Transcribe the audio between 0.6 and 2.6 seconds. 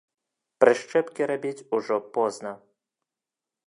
Прышчэпкі рабіць ужо позна.